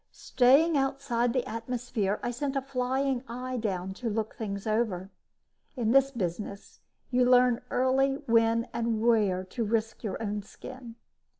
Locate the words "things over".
4.33-5.11